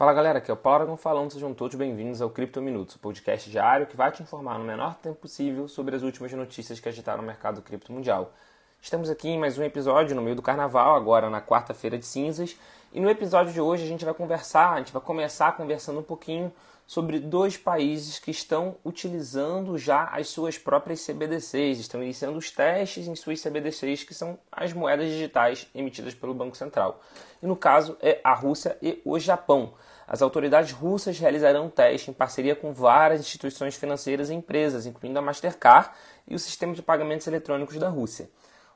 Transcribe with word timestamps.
Fala 0.00 0.14
galera, 0.14 0.38
aqui 0.38 0.50
é 0.50 0.54
o 0.54 0.56
Paulo 0.56 0.76
Aragão 0.76 0.96
falando, 0.96 1.30
sejam 1.30 1.52
todos 1.52 1.76
bem-vindos 1.76 2.22
ao 2.22 2.30
Cripto 2.30 2.62
Minutos, 2.62 2.94
o 2.94 2.98
podcast 2.98 3.50
diário 3.50 3.86
que 3.86 3.94
vai 3.94 4.10
te 4.10 4.22
informar 4.22 4.58
no 4.58 4.64
menor 4.64 4.94
tempo 4.94 5.16
possível 5.16 5.68
sobre 5.68 5.94
as 5.94 6.00
últimas 6.00 6.32
notícias 6.32 6.80
que 6.80 6.88
agitaram 6.88 7.22
o 7.22 7.26
mercado 7.26 7.60
cripto 7.60 7.92
mundial. 7.92 8.32
Estamos 8.80 9.10
aqui 9.10 9.28
em 9.28 9.38
mais 9.38 9.58
um 9.58 9.62
episódio 9.62 10.16
no 10.16 10.22
meio 10.22 10.34
do 10.34 10.40
carnaval, 10.40 10.96
agora 10.96 11.28
na 11.28 11.42
quarta-feira 11.42 11.98
de 11.98 12.06
cinzas, 12.06 12.56
e 12.94 12.98
no 12.98 13.10
episódio 13.10 13.52
de 13.52 13.60
hoje 13.60 13.84
a 13.84 13.86
gente 13.86 14.02
vai 14.02 14.14
conversar, 14.14 14.72
a 14.72 14.78
gente 14.78 14.90
vai 14.90 15.02
começar 15.02 15.54
conversando 15.54 16.00
um 16.00 16.02
pouquinho 16.02 16.50
sobre 16.90 17.20
dois 17.20 17.56
países 17.56 18.18
que 18.18 18.32
estão 18.32 18.74
utilizando 18.84 19.78
já 19.78 20.06
as 20.06 20.26
suas 20.26 20.58
próprias 20.58 21.06
CBDCs, 21.06 21.78
estão 21.78 22.02
iniciando 22.02 22.36
os 22.36 22.50
testes 22.50 23.06
em 23.06 23.14
suas 23.14 23.40
CBDCs, 23.40 24.02
que 24.02 24.12
são 24.12 24.36
as 24.50 24.72
moedas 24.72 25.08
digitais 25.08 25.68
emitidas 25.72 26.14
pelo 26.14 26.34
Banco 26.34 26.56
Central. 26.56 27.00
E 27.40 27.46
no 27.46 27.54
caso 27.54 27.96
é 28.02 28.20
a 28.24 28.34
Rússia 28.34 28.76
e 28.82 29.00
o 29.04 29.20
Japão. 29.20 29.74
As 30.04 30.20
autoridades 30.20 30.72
russas 30.72 31.16
realizarão 31.16 31.66
um 31.66 31.70
teste 31.70 32.10
em 32.10 32.12
parceria 32.12 32.56
com 32.56 32.72
várias 32.72 33.20
instituições 33.20 33.76
financeiras 33.76 34.28
e 34.28 34.34
empresas, 34.34 34.84
incluindo 34.84 35.16
a 35.16 35.22
Mastercard 35.22 35.90
e 36.26 36.34
o 36.34 36.40
sistema 36.40 36.74
de 36.74 36.82
pagamentos 36.82 37.24
eletrônicos 37.28 37.78
da 37.78 37.88
Rússia. 37.88 38.28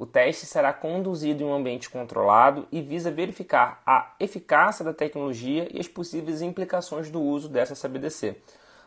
O 0.00 0.06
teste 0.06 0.46
será 0.46 0.72
conduzido 0.72 1.42
em 1.42 1.46
um 1.46 1.52
ambiente 1.52 1.90
controlado 1.90 2.68
e 2.70 2.80
visa 2.80 3.10
verificar 3.10 3.82
a 3.84 4.12
eficácia 4.20 4.84
da 4.84 4.94
tecnologia 4.94 5.66
e 5.74 5.80
as 5.80 5.88
possíveis 5.88 6.40
implicações 6.40 7.10
do 7.10 7.20
uso 7.20 7.48
dessa 7.48 7.74
CBDC. 7.74 8.36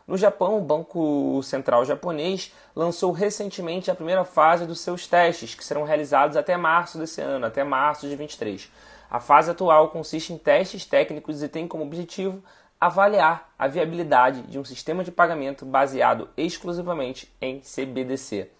No 0.08 0.16
Japão, 0.16 0.56
o 0.56 0.62
Banco 0.62 1.42
Central 1.42 1.84
japonês 1.84 2.54
lançou 2.74 3.12
recentemente 3.12 3.90
a 3.90 3.94
primeira 3.94 4.24
fase 4.24 4.64
dos 4.64 4.80
seus 4.80 5.06
testes, 5.06 5.54
que 5.54 5.62
serão 5.62 5.84
realizados 5.84 6.34
até 6.34 6.56
março 6.56 6.96
desse 6.96 7.20
ano, 7.20 7.44
até 7.44 7.62
março 7.62 8.08
de 8.08 8.16
23. 8.16 8.72
A 9.10 9.20
fase 9.20 9.50
atual 9.50 9.90
consiste 9.90 10.32
em 10.32 10.38
testes 10.38 10.86
técnicos 10.86 11.42
e 11.42 11.48
tem 11.48 11.68
como 11.68 11.84
objetivo 11.84 12.42
avaliar 12.80 13.52
a 13.58 13.68
viabilidade 13.68 14.40
de 14.44 14.58
um 14.58 14.64
sistema 14.64 15.04
de 15.04 15.12
pagamento 15.12 15.66
baseado 15.66 16.30
exclusivamente 16.38 17.30
em 17.38 17.60
CBDC. 17.60 18.50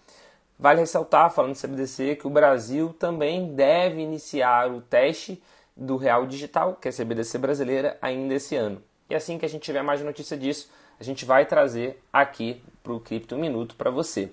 Vale 0.57 0.79
ressaltar, 0.79 1.31
falando 1.31 1.53
de 1.53 1.61
CBDC, 1.61 2.15
que 2.15 2.27
o 2.27 2.29
Brasil 2.29 2.95
também 2.97 3.53
deve 3.53 4.01
iniciar 4.01 4.71
o 4.71 4.81
teste 4.81 5.41
do 5.75 5.97
Real 5.97 6.25
Digital, 6.25 6.75
que 6.75 6.87
é 6.87 6.91
a 6.91 6.93
CBDC 6.93 7.37
brasileira, 7.37 7.97
ainda 8.01 8.35
esse 8.35 8.55
ano. 8.55 8.81
E 9.09 9.15
assim 9.15 9.37
que 9.37 9.45
a 9.45 9.49
gente 9.49 9.63
tiver 9.63 9.81
mais 9.81 10.01
notícia 10.01 10.37
disso, 10.37 10.69
a 10.99 11.03
gente 11.03 11.25
vai 11.25 11.45
trazer 11.45 12.01
aqui 12.11 12.61
para 12.81 12.93
o 12.93 12.99
Cripto 12.99 13.35
Minuto 13.35 13.75
para 13.75 13.89
você. 13.89 14.31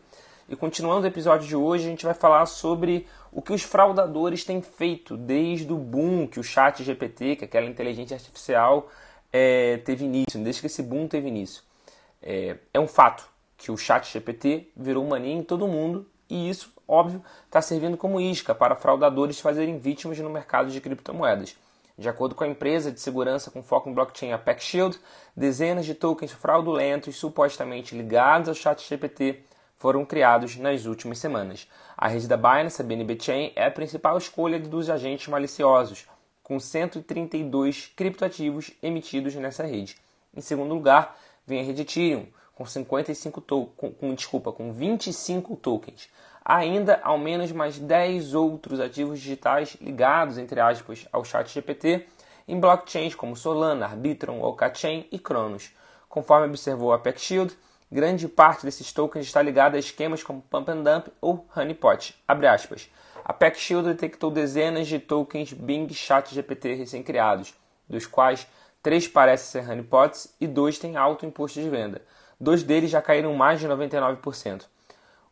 E 0.49 0.57
continuando 0.57 1.05
o 1.05 1.09
episódio 1.09 1.47
de 1.47 1.57
hoje, 1.57 1.87
a 1.87 1.91
gente 1.91 2.05
vai 2.05 2.15
falar 2.15 2.45
sobre 2.47 3.07
o 3.33 3.41
que 3.41 3.53
os 3.53 3.63
fraudadores 3.63 4.45
têm 4.45 4.61
feito 4.61 5.17
desde 5.17 5.73
o 5.73 5.77
boom 5.77 6.27
que 6.27 6.41
o 6.41 6.43
chat 6.43 6.83
GPT, 6.83 7.37
que 7.37 7.45
é 7.45 7.47
aquela 7.47 7.67
inteligência 7.67 8.17
artificial, 8.17 8.91
é, 9.33 9.79
teve 9.79 10.05
início, 10.05 10.43
desde 10.43 10.61
que 10.61 10.67
esse 10.67 10.83
boom 10.83 11.07
teve 11.07 11.29
início. 11.29 11.63
É, 12.21 12.57
é 12.75 12.81
um 12.81 12.89
fato 12.89 13.29
que 13.61 13.71
o 13.71 13.77
chat 13.77 14.11
GPT 14.11 14.73
virou 14.75 15.07
mania 15.07 15.35
em 15.35 15.43
todo 15.43 15.69
mundo 15.69 16.07
e 16.31 16.49
isso, 16.49 16.73
óbvio, 16.89 17.23
está 17.45 17.61
servindo 17.61 17.95
como 17.95 18.19
isca 18.19 18.55
para 18.55 18.75
fraudadores 18.75 19.39
fazerem 19.39 19.77
vítimas 19.77 20.19
no 20.19 20.31
mercado 20.31 20.71
de 20.71 20.81
criptomoedas. 20.81 21.55
De 21.99 22.09
acordo 22.09 22.35
com 22.35 22.43
a 22.43 22.49
empresa 22.49 22.91
de 22.91 22.99
segurança 22.99 23.51
com 23.51 23.63
foco 23.63 23.91
em 23.91 23.93
blockchain 23.93 24.33
Apex 24.33 24.65
Shield, 24.65 24.99
dezenas 25.37 25.85
de 25.85 25.95
tokens 25.95 26.33
fraudulentos 26.33 27.17
supostamente 27.17 27.95
ligados 27.95 28.49
ao 28.49 28.55
ChatGPT 28.55 29.43
foram 29.77 30.07
criados 30.07 30.57
nas 30.57 30.87
últimas 30.87 31.19
semanas. 31.19 31.69
A 31.95 32.09
rede 32.09 32.27
da 32.27 32.39
Binance, 32.39 32.81
a 32.81 32.85
BNB 32.85 33.19
Chain, 33.21 33.53
é 33.55 33.67
a 33.67 33.71
principal 33.71 34.17
escolha 34.17 34.59
dos 34.59 34.89
agentes 34.89 35.29
maliciosos, 35.29 36.07
com 36.43 36.59
132 36.59 37.93
criptoativos 37.95 38.71
emitidos 38.83 39.35
nessa 39.35 39.67
rede. 39.67 39.99
Em 40.35 40.41
segundo 40.41 40.73
lugar, 40.73 41.19
vem 41.47 41.61
a 41.61 41.65
rede 41.65 41.83
Ethereum, 41.83 42.27
com 42.61 42.67
55 42.67 43.41
com, 43.75 43.91
com, 43.91 44.15
desculpa, 44.15 44.53
com 44.53 44.71
25 44.71 45.57
tokens. 45.57 46.11
Ainda 46.45 47.01
ao 47.03 47.17
menos 47.17 47.51
mais 47.53 47.79
10 47.79 48.35
outros 48.35 48.81
ativos 48.81 49.19
digitais 49.19 49.79
ligados, 49.81 50.37
entre 50.37 50.61
aspas, 50.61 51.09
ao 51.11 51.25
chat 51.25 51.51
GPT 51.51 52.07
em 52.47 52.61
blockchains 52.61 53.15
como 53.15 53.35
Solana, 53.35 53.87
Arbitrum, 53.87 54.43
Okachain 54.43 55.07
e 55.11 55.19
Cronos. 55.19 55.71
Conforme 56.07 56.49
observou 56.49 56.93
a 56.93 56.97
Apex 56.97 57.23
Shield, 57.23 57.57
grande 57.91 58.29
parte 58.29 58.67
desses 58.67 58.93
tokens 58.93 59.25
está 59.25 59.41
ligada 59.41 59.79
a 59.79 59.81
esquemas 59.81 60.23
como 60.23 60.43
Pump 60.43 60.69
and 60.69 60.83
Dump 60.83 61.09
ou 61.19 61.47
Honeypot. 61.57 62.15
Abre 62.29 62.47
aspas. 62.47 62.91
A 63.25 63.31
Apex 63.31 63.59
Shield 63.59 63.89
detectou 63.89 64.31
dezenas 64.31 64.87
de 64.87 64.99
tokens 64.99 65.51
Bing 65.55 65.89
Chat 65.95 66.35
GPT 66.35 66.75
recém-criados, 66.75 67.55
dos 67.89 68.05
quais 68.05 68.47
três 68.83 69.09
parecem 69.09 69.63
ser 69.63 69.71
honeypots 69.71 70.35
e 70.39 70.47
dois 70.47 70.79
têm 70.79 70.99
alto 70.99 71.25
imposto 71.25 71.59
de 71.59 71.71
venda. 71.71 72.03
Dois 72.41 72.63
deles 72.63 72.91
já 72.91 73.03
caíram 73.03 73.35
mais 73.35 73.61
de 73.61 73.69
99%. 73.69 74.65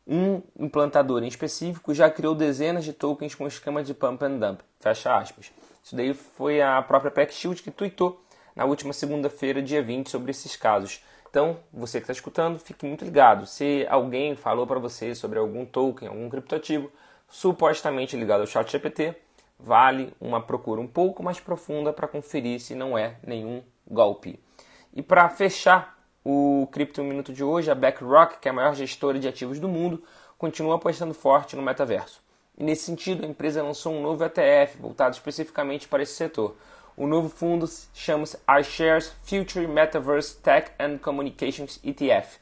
Um 0.07 0.43
implantador 0.59 1.23
em 1.23 1.29
específico 1.29 1.95
já 1.95 2.11
criou 2.11 2.35
dezenas 2.35 2.85
de 2.85 2.93
tokens 2.93 3.35
com 3.35 3.47
esquema 3.47 3.83
de 3.83 3.95
pump 3.95 4.23
and 4.25 4.39
dump. 4.39 4.61
Fecha 4.79 5.17
aspas. 5.17 5.51
Isso 5.83 5.97
daí 5.97 6.13
foi 6.13 6.61
a 6.61 6.81
própria 6.83 7.11
PackShield 7.11 7.63
que 7.63 7.71
tweetou 7.71 8.23
na 8.55 8.65
última 8.65 8.93
segunda-feira, 8.93 9.63
dia 9.63 9.83
20, 9.83 10.11
sobre 10.11 10.31
esses 10.31 10.57
casos. 10.57 11.03
Então, 11.31 11.59
você 11.73 11.99
que 11.99 12.05
está 12.05 12.13
escutando, 12.13 12.59
fique 12.59 12.87
muito 12.87 13.05
ligado. 13.05 13.47
Se 13.47 13.87
alguém 13.89 14.35
falou 14.35 14.67
para 14.67 14.79
você 14.79 15.15
sobre 15.15 15.39
algum 15.39 15.65
token, 15.65 16.09
algum 16.09 16.29
criptoativo, 16.29 16.91
supostamente 17.29 18.17
ligado 18.17 18.41
ao 18.41 18.47
ChatGPT, 18.47 19.15
vale 19.59 20.13
uma 20.21 20.41
procura 20.41 20.81
um 20.81 20.87
pouco 20.87 21.23
mais 21.23 21.39
profunda 21.39 21.93
para 21.93 22.09
conferir 22.09 22.61
se 22.61 22.75
não 22.75 22.97
é 22.97 23.17
nenhum 23.27 23.63
golpe. 23.87 24.41
E 24.95 25.03
para 25.03 25.29
fechar 25.29 25.98
o 26.31 26.67
Cripto 26.67 27.03
Minuto 27.03 27.33
de 27.33 27.43
hoje, 27.43 27.71
a 27.71 27.75
BlackRock, 27.75 28.39
que 28.39 28.49
é 28.49 28.51
a 28.51 28.55
maior 28.55 28.75
gestora 28.75 29.19
de 29.19 29.27
ativos 29.27 29.59
do 29.59 29.67
mundo, 29.67 30.05
continua 30.37 30.75
apostando 30.75 31.15
forte 31.15 31.57
no 31.57 31.63
metaverso. 31.63 32.23
E 32.59 32.63
nesse 32.63 32.85
sentido, 32.85 33.25
a 33.25 33.27
empresa 33.27 33.63
lançou 33.63 33.95
um 33.95 34.03
novo 34.03 34.23
ETF 34.23 34.77
voltado 34.77 35.15
especificamente 35.15 35.89
para 35.89 36.03
esse 36.03 36.13
setor. 36.13 36.55
O 36.95 37.07
novo 37.07 37.31
fundo 37.31 37.67
chama-se 37.95 38.37
iShares 38.61 39.15
Future 39.23 39.67
Metaverse 39.67 40.37
Tech 40.37 40.71
and 40.79 40.99
Communications 40.99 41.81
ETF, 41.83 42.39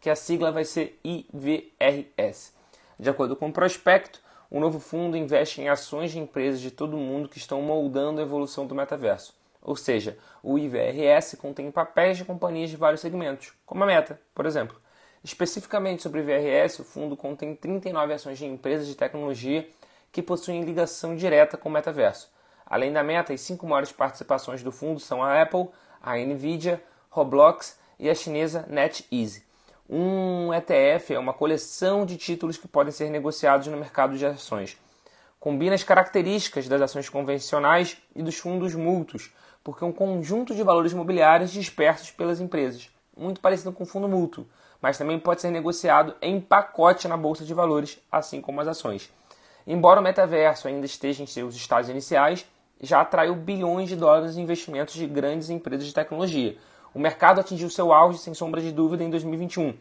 que 0.00 0.10
a 0.10 0.16
sigla 0.16 0.50
vai 0.50 0.64
ser 0.64 0.98
IVRS. 1.04 2.52
De 2.98 3.08
acordo 3.08 3.36
com 3.36 3.50
o 3.50 3.52
prospecto, 3.52 4.20
o 4.50 4.58
novo 4.58 4.80
fundo 4.80 5.16
investe 5.16 5.60
em 5.60 5.68
ações 5.68 6.10
de 6.10 6.18
empresas 6.18 6.60
de 6.60 6.72
todo 6.72 6.96
o 6.96 7.00
mundo 7.00 7.28
que 7.28 7.38
estão 7.38 7.62
moldando 7.62 8.20
a 8.20 8.24
evolução 8.24 8.66
do 8.66 8.74
metaverso. 8.74 9.37
Ou 9.62 9.76
seja, 9.76 10.16
o 10.42 10.58
IVRS 10.58 11.36
contém 11.36 11.70
papéis 11.70 12.16
de 12.16 12.24
companhias 12.24 12.70
de 12.70 12.76
vários 12.76 13.00
segmentos, 13.00 13.52
como 13.66 13.84
a 13.84 13.86
Meta, 13.86 14.20
por 14.34 14.46
exemplo. 14.46 14.80
Especificamente 15.22 16.02
sobre 16.02 16.20
o 16.20 16.22
IVRS, 16.22 16.80
o 16.80 16.84
fundo 16.84 17.16
contém 17.16 17.54
39 17.54 18.14
ações 18.14 18.38
de 18.38 18.46
empresas 18.46 18.86
de 18.86 18.94
tecnologia 18.94 19.68
que 20.12 20.22
possuem 20.22 20.62
ligação 20.62 21.16
direta 21.16 21.56
com 21.56 21.68
o 21.68 21.72
metaverso. 21.72 22.30
Além 22.64 22.92
da 22.92 23.02
Meta, 23.02 23.32
as 23.32 23.40
cinco 23.40 23.66
maiores 23.66 23.92
participações 23.92 24.62
do 24.62 24.70
fundo 24.70 25.00
são 25.00 25.22
a 25.22 25.42
Apple, 25.42 25.68
a 26.00 26.16
Nvidia, 26.16 26.82
Roblox 27.10 27.78
e 27.98 28.08
a 28.08 28.14
chinesa 28.14 28.64
NetEase. 28.68 29.46
Um 29.88 30.52
ETF 30.52 31.14
é 31.14 31.18
uma 31.18 31.32
coleção 31.32 32.04
de 32.04 32.18
títulos 32.18 32.58
que 32.58 32.68
podem 32.68 32.92
ser 32.92 33.08
negociados 33.08 33.66
no 33.68 33.76
mercado 33.76 34.18
de 34.18 34.26
ações. 34.26 34.76
Combina 35.40 35.74
as 35.74 35.82
características 35.82 36.68
das 36.68 36.82
ações 36.82 37.08
convencionais 37.08 37.96
e 38.14 38.22
dos 38.22 38.36
fundos 38.36 38.74
mútuos, 38.74 39.32
porque 39.68 39.84
é 39.84 39.86
um 39.86 39.92
conjunto 39.92 40.54
de 40.54 40.62
valores 40.62 40.92
imobiliários 40.92 41.50
dispersos 41.50 42.10
pelas 42.10 42.40
empresas, 42.40 42.88
muito 43.14 43.38
parecido 43.38 43.70
com 43.70 43.82
o 43.84 43.86
fundo 43.86 44.08
mútuo, 44.08 44.46
mas 44.80 44.96
também 44.96 45.18
pode 45.18 45.42
ser 45.42 45.50
negociado 45.50 46.14
em 46.22 46.40
pacote 46.40 47.06
na 47.06 47.18
bolsa 47.18 47.44
de 47.44 47.52
valores, 47.52 48.00
assim 48.10 48.40
como 48.40 48.62
as 48.62 48.66
ações. 48.66 49.12
Embora 49.66 50.00
o 50.00 50.02
metaverso 50.02 50.68
ainda 50.68 50.86
esteja 50.86 51.22
em 51.22 51.26
seus 51.26 51.54
estágios 51.54 51.90
iniciais, 51.90 52.46
já 52.80 53.02
atraiu 53.02 53.34
bilhões 53.34 53.90
de 53.90 53.96
dólares 53.96 54.38
em 54.38 54.42
investimentos 54.42 54.94
de 54.94 55.06
grandes 55.06 55.50
empresas 55.50 55.86
de 55.86 55.92
tecnologia. 55.92 56.56
O 56.94 56.98
mercado 56.98 57.38
atingiu 57.38 57.68
seu 57.68 57.92
auge, 57.92 58.20
sem 58.20 58.32
sombra 58.32 58.62
de 58.62 58.72
dúvida, 58.72 59.04
em 59.04 59.10
2021, 59.10 59.74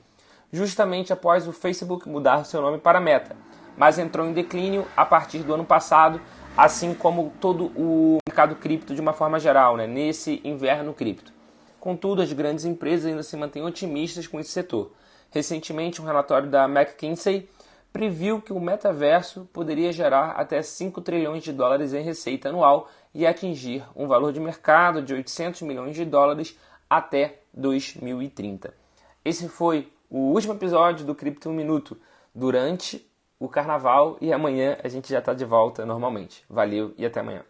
justamente 0.52 1.14
após 1.14 1.48
o 1.48 1.54
Facebook 1.54 2.10
mudar 2.10 2.44
seu 2.44 2.62
nome 2.62 2.78
para 2.78 3.00
Meta, 3.00 3.38
mas 3.78 3.98
entrou 3.98 4.28
em 4.28 4.34
declínio 4.34 4.86
a 4.98 5.06
partir 5.06 5.40
do 5.44 5.54
ano 5.54 5.64
passado 5.64 6.20
assim 6.58 6.94
como 6.94 7.32
todo 7.40 7.72
o 7.76 8.18
mercado 8.28 8.56
cripto 8.56 8.96
de 8.96 9.02
uma 9.02 9.14
forma 9.14 9.40
geral, 9.40 9.78
né, 9.78 9.86
nesse 9.86 10.42
inverno 10.44 10.94
cripto. 10.94 11.32
Contudo, 11.80 12.22
as 12.22 12.34
grandes 12.34 12.66
empresas 12.66 13.06
ainda 13.06 13.22
se 13.22 13.38
mantêm 13.38 13.64
otimistas 13.64 14.26
com 14.26 14.40
esse 14.40 14.50
setor. 14.50 14.92
Recentemente, 15.30 16.02
um 16.02 16.06
relatório 16.06 16.50
da 16.50 16.66
McKinsey 16.66 17.48
previu 17.94 18.42
que 18.42 18.52
o 18.52 18.60
metaverso 18.60 19.48
poderia 19.54 19.92
gerar 19.92 20.32
até 20.32 20.62
5 20.62 21.00
trilhões 21.02 21.44
de 21.44 21.54
dólares 21.54 21.94
em 21.94 22.02
receita 22.02 22.50
anual 22.50 22.90
e 23.14 23.26
atingir 23.26 23.84
um 23.96 24.08
valor 24.08 24.34
de 24.34 24.40
mercado 24.40 25.02
de 25.02 25.14
800 25.14 25.62
milhões 25.62 25.96
de 25.96 26.06
dólares 26.06 26.58
até 26.90 27.40
2030. 27.54 28.74
Esse 29.24 29.48
foi 29.48 29.92
o 30.10 30.34
último 30.34 30.54
episódio 30.54 31.06
do 31.06 31.16
Cripto 31.16 31.50
Minuto. 31.50 31.98
Durante 32.34 33.08
o 33.40 33.50
carnaval 33.50 34.18
e 34.22 34.32
amanhã 34.34 34.78
a 34.84 34.88
gente 34.88 35.10
já 35.10 35.20
está 35.20 35.34
de 35.34 35.46
volta 35.46 35.86
normalmente. 35.86 36.44
Valeu 36.50 36.94
e 36.98 37.06
até 37.06 37.20
amanhã. 37.20 37.44